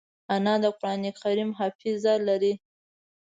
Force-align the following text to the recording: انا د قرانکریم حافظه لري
انا 0.35 0.53
د 0.63 0.65
قرانکریم 0.79 1.51
حافظه 1.59 2.13
لري 2.27 2.53